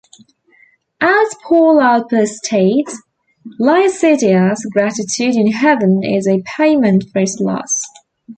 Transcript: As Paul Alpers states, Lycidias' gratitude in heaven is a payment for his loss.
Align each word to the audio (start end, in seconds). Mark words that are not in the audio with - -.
As 0.99 1.35
Paul 1.47 1.77
Alpers 1.79 2.29
states, 2.37 3.03
Lycidias' 3.59 4.65
gratitude 4.73 5.35
in 5.35 5.51
heaven 5.51 6.01
is 6.03 6.27
a 6.27 6.41
payment 6.41 7.03
for 7.13 7.19
his 7.19 7.37
loss. 7.39 7.83